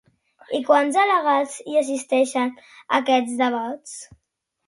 [0.59, 2.65] I quants delegats hi assisteixen a
[3.01, 3.95] aquests debats?